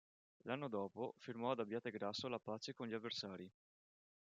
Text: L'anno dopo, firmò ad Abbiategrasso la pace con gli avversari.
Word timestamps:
L'anno 0.45 0.67
dopo, 0.67 1.13
firmò 1.19 1.51
ad 1.51 1.59
Abbiategrasso 1.59 2.27
la 2.27 2.39
pace 2.39 2.73
con 2.73 2.87
gli 2.87 2.93
avversari. 2.95 3.47